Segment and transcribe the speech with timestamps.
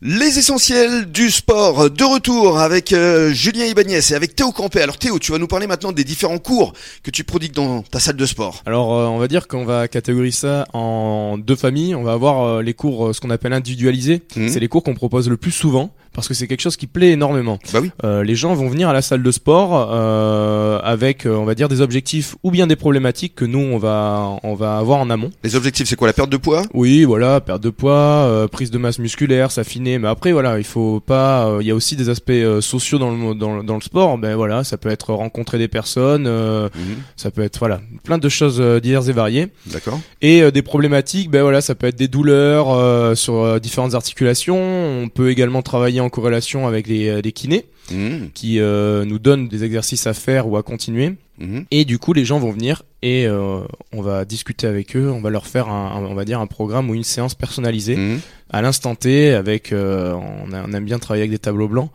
[0.00, 4.80] Les essentiels du sport, de retour avec euh, Julien Ibanez et avec Théo Campé.
[4.80, 7.98] Alors Théo, tu vas nous parler maintenant des différents cours que tu prodigues dans ta
[7.98, 8.62] salle de sport.
[8.64, 11.96] Alors euh, on va dire qu'on va catégoriser ça en deux familles.
[11.96, 14.22] On va avoir euh, les cours, ce qu'on appelle individualisés.
[14.36, 14.48] Mhm.
[14.48, 17.12] C'est les cours qu'on propose le plus souvent parce que c'est quelque chose qui plaît
[17.12, 17.60] énormément.
[17.72, 17.92] Bah oui.
[18.02, 21.54] Euh, les gens vont venir à la salle de sport euh, avec, euh, on va
[21.54, 25.10] dire, des objectifs ou bien des problématiques que nous on va on va avoir en
[25.10, 25.30] amont.
[25.44, 26.64] Les objectifs, c'est quoi La perte de poids?
[26.74, 30.00] Oui, voilà, perte de poids, euh, prise de masse musculaire, s'affiner.
[30.00, 31.58] Mais après, voilà, il faut pas.
[31.60, 34.18] Il y a aussi des aspects sociaux dans le dans, dans le sport.
[34.18, 36.68] Ben voilà, ça peut être rencontrer des personnes, euh,
[37.14, 39.52] ça peut être voilà, plein de choses diverses et variées.
[39.66, 40.00] D'accord.
[40.20, 44.58] Et des problématiques, ben voilà, ça peut être des douleurs sur différentes articulations.
[44.58, 48.30] On peut également travailler en corrélation avec les, euh, les kinés Mhm.
[48.34, 51.14] qui euh, nous donnent des exercices à faire ou à continuer.
[51.38, 51.64] Mhm.
[51.70, 53.60] Et du coup, les gens vont venir et euh,
[53.92, 55.08] on va discuter avec eux.
[55.10, 57.96] On va leur faire un, un- on va dire un programme ou une séance personnalisée
[57.96, 58.20] Mhm.
[58.50, 59.70] à l'instant T avec.
[59.72, 61.90] euh, on, a- on aime bien travailler avec des tableaux blancs.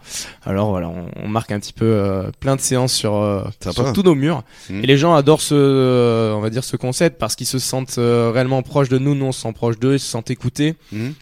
[0.45, 3.91] Alors voilà, on, on marque un petit peu euh, plein de séances sur, euh, sur
[3.91, 4.43] tous nos murs.
[4.69, 4.83] Mhm.
[4.83, 7.95] Et les gens adorent ce, euh, on va dire ce concept parce qu'ils se sentent
[7.97, 9.13] réellement proches de nous.
[9.13, 10.75] Nous, on se sent proches d'eux, ils se sentent écoutés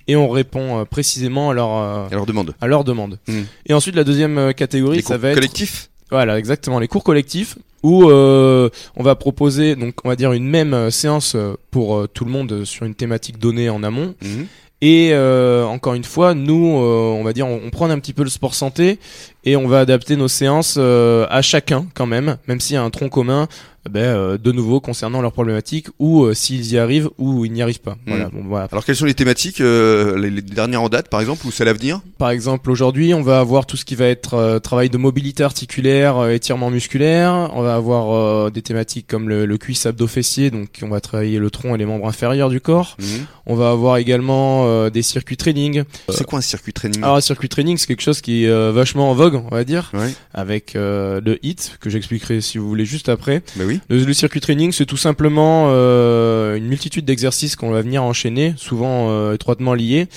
[0.08, 2.54] et on répond précisément à leur euh, Alors demande.
[2.62, 3.18] à leurs demandes.
[3.28, 3.46] Mhm.
[3.66, 5.90] Et ensuite, la deuxième catégorie, Les ça va être collectifs?
[6.12, 10.48] Voilà, exactement, les cours collectifs où euh, on va proposer donc on va dire une
[10.48, 14.16] même euh, séance euh, pour euh, tout le monde sur une thématique donnée en amont.
[14.22, 14.48] Mhm.
[14.84, 18.24] Et euh, encore une fois, nous, on va dire, on, on prend un petit peu
[18.24, 18.98] le sport santé
[19.44, 22.90] et on va adapter nos séances à chacun quand même, même s'il y a un
[22.90, 23.48] tronc commun.
[23.90, 27.62] Ben, euh, de nouveau concernant leurs problématiques ou euh, s'ils y arrivent ou ils n'y
[27.64, 27.98] arrivent pas.
[28.06, 28.68] Voilà, bon, voilà.
[28.72, 31.68] Alors quelles sont les thématiques euh, les, les dernières en date par exemple ou celles
[31.68, 32.00] à venir?
[32.20, 35.44] Par exemple, aujourd'hui, on va avoir tout ce qui va être euh, travail de mobilité
[35.44, 37.50] articulaire, euh, étirement musculaire.
[37.56, 38.12] On va avoir
[38.46, 41.78] euh, des thématiques comme le, le cuisse abdo-fessier, donc on va travailler le tronc et
[41.80, 42.98] les membres inférieurs du corps.
[43.00, 43.26] Mhm.
[43.48, 45.84] On va avoir également euh, des circuits training.
[46.10, 47.02] C'est quoi un circuit training?
[47.04, 49.64] Alors, un circuit training, c'est quelque chose qui est euh, vachement en vogue, on va
[49.64, 50.14] dire, Ouais.
[50.34, 53.42] avec euh, le HIT, que j'expliquerai si vous voulez juste après.
[53.56, 53.71] Bah oui.
[53.90, 58.54] Le, le circuit training, c'est tout simplement euh, une multitude d'exercices qu'on va venir enchaîner,
[58.58, 60.08] souvent euh, étroitement liés,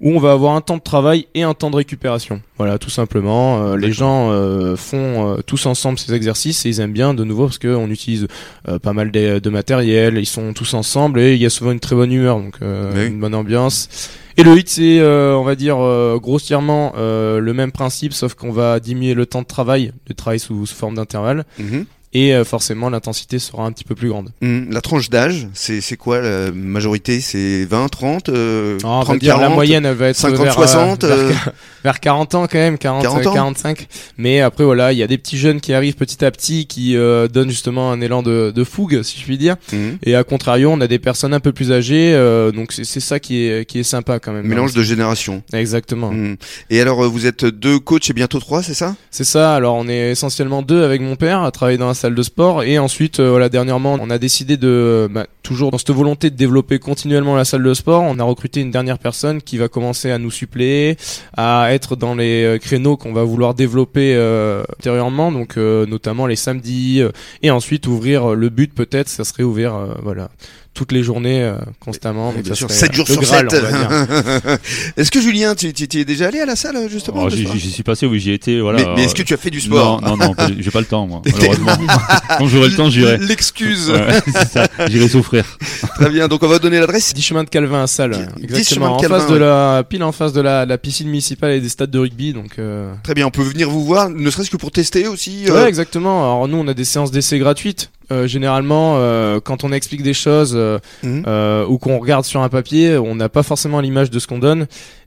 [0.00, 2.42] où on va avoir un temps de travail et un temps de récupération.
[2.58, 3.62] Voilà, tout simplement.
[3.64, 7.24] Euh, les gens euh, font euh, tous ensemble ces exercices et ils aiment bien de
[7.24, 8.26] nouveau parce qu'on utilise
[8.68, 11.70] euh, pas mal de, de matériel, ils sont tous ensemble et il y a souvent
[11.70, 13.06] une très bonne humeur, donc euh, Oui.
[13.06, 13.88] une bonne ambiance.
[14.36, 18.34] Et le hit, c'est, euh, on va dire, euh, grossièrement euh, le même principe, sauf
[18.34, 21.86] qu'on va diminuer le temps de travail, de travail sous, sous forme d'intervalle, Mhm.
[22.14, 24.30] Et euh, forcément l'intensité sera un petit peu plus grande.
[24.40, 24.68] Mhm.
[24.70, 27.20] La tranche d'âge, c'est quoi la majorité?
[27.20, 30.16] C'est 20, 30, euh, Non, on va 30, dire 40 la moyenne elle va être
[30.16, 31.50] 50, vers, 60, euh, vers, euh,
[31.82, 33.88] vers 40 ans quand même, 40, 40 euh, ans 45.
[34.16, 36.94] Mais après voilà, il y a des petits jeunes qui arrivent petit à petit qui
[36.94, 39.56] donnent justement un élan de, de fougue, si je puis dire.
[39.72, 39.98] Mhm.
[40.04, 42.12] Et à contrario, on a des personnes un peu plus âgées,
[42.54, 44.46] donc c'est ça qui est qui est sympa quand même.
[44.46, 45.42] Mélange de générations.
[45.52, 46.12] Exactement.
[46.12, 46.36] Mhm.
[46.70, 48.94] Et alors vous êtes deux coachs et bientôt trois, c'est ça?
[49.10, 49.54] C'est ça.
[49.54, 52.62] Alors on est essentiellement deux avec mon père à travailler dans la salle de sport
[52.64, 56.36] et ensuite euh, voilà dernièrement on a décidé de bah, toujours dans cette volonté de
[56.36, 60.10] développer continuellement la salle de sport, on a recruté une dernière personne qui va commencer
[60.10, 60.96] à nous suppléer,
[61.36, 66.26] à être dans les euh, créneaux qu'on va vouloir développer euh, ultérieurement, donc euh, notamment
[66.26, 67.10] les samedis euh,
[67.42, 70.28] et ensuite ouvrir euh, le but peut-être ça serait ouvrir euh, voilà
[70.74, 72.32] toutes les journées euh, constamment.
[72.32, 73.62] Et Donc, Bien ça sûr, serait, 7 jours sur Graal, 7.
[73.62, 74.58] on va dire.
[74.96, 77.82] est-ce que Julien, tu, tu, tu es déjà allé à la salle justement j'y suis
[77.84, 78.80] passé, oui, j'y ai été, voilà.
[78.84, 80.02] mais, mais est-ce euh, que tu as fait du sport?
[80.02, 81.72] Non, non, non, j'ai pas le temps, moi, malheureusement.
[82.38, 83.18] Quand j'aurai le temps, j'irai.
[83.18, 83.90] L'excuse.
[83.90, 85.44] Ouais, c'est ça, j'irai souffrir.
[85.96, 87.14] Très bien, donc on va donner l'adresse.
[87.14, 90.40] 10 chemins de Calvin à salle, exactement, en face de la pile en face de
[90.40, 92.58] la, la piscine municipale et des stades de rugby, donc.
[92.58, 92.92] Euh...
[93.02, 95.44] Très bien, on peut venir vous voir, ne serait-ce que pour tester aussi.
[95.48, 96.22] euh, Ouais, exactement.
[96.22, 97.90] Alors nous, on a des séances d'essai gratuites.
[98.12, 101.24] Euh, généralement, euh, quand on explique des choses euh, Mhm.
[101.26, 104.38] euh, ou qu'on regarde sur un papier, on n'a pas forcément l'image de ce qu'on
[104.38, 104.66] donne.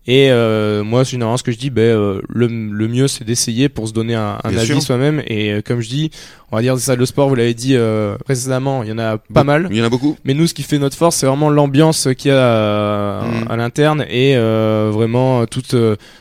[0.10, 3.68] Et euh, moi, généralement, ce que je dis, ben, euh, le, le mieux, c'est d'essayer
[3.68, 5.22] pour se donner un, un avis soi-même.
[5.28, 6.12] Et euh, comme je dis,
[6.50, 9.00] on va dire des salles de sport, vous l'avez dit euh, précédemment, il y en
[9.00, 9.68] a pas mal.
[9.70, 10.16] Il y en a beaucoup.
[10.24, 13.48] Mais nous, ce qui fait notre force, c'est vraiment l'ambiance qu'il y a à, Mhm.
[13.50, 15.76] à l'interne et euh, vraiment toute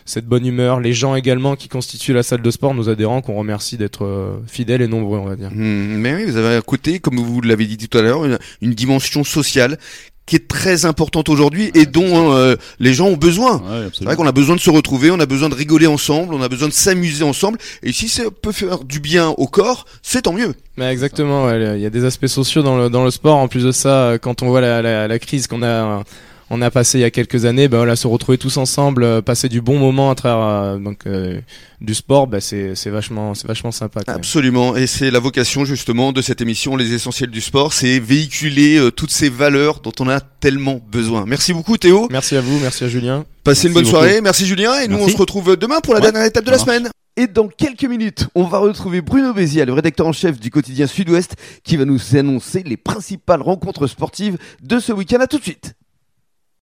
[0.04, 0.80] cette bonne humeur.
[0.80, 4.04] Les gens également qui constituent la salle de sport, nos adhérents, qu'on remercie d'être
[4.48, 5.50] fidèles et nombreux, on va dire.
[5.52, 8.38] Hmm, mais oui, vous avez un côté, comme vous l'avez dit tout à l'heure, une,
[8.60, 9.78] une dimension sociale
[10.26, 13.58] qui est très importante aujourd'hui et dont euh, les gens ont besoin.
[13.58, 16.34] Ouais, C'est vrai qu'on a besoin de se retrouver, on a besoin de rigoler ensemble,
[16.34, 17.58] on a besoin de s'amuser ensemble.
[17.84, 20.52] Et si ça peut faire du bien au corps, c'est tant mieux.
[20.76, 23.36] Mais exactement, ouais, il y a des aspects sociaux dans le, dans le sport.
[23.36, 26.02] En plus de ça, euh, quand on voit la, la, la crise qu'on a
[26.50, 29.20] on a passé il y a quelques années, bah voilà, se retrouver tous ensemble, euh,
[29.22, 31.40] passer du bon moment à travers euh, donc euh,
[31.80, 34.00] du sport, bah c'est c'est vachement c'est vachement sympa.
[34.04, 34.18] Quand même.
[34.18, 38.78] Absolument, et c'est la vocation justement de cette émission, les essentiels du sport, c'est véhiculer
[38.78, 41.24] euh, toutes ces valeurs dont on a tellement besoin.
[41.26, 42.06] Merci beaucoup Théo.
[42.10, 43.24] Merci à vous, merci à Julien.
[43.44, 43.96] Passez une bonne beaucoup.
[43.96, 46.50] soirée, merci Julien, et nous on se retrouve demain pour la Ouais, dernière étape de
[46.50, 46.66] la marche.
[46.66, 46.88] semaine.
[47.18, 50.86] Et dans quelques minutes, on va retrouver Bruno Bézia, le rédacteur en chef du quotidien
[50.86, 51.34] Sud-Ouest,
[51.64, 55.16] qui va nous annoncer les principales rencontres sportives de ce week-end.
[55.20, 55.72] À tout de suite.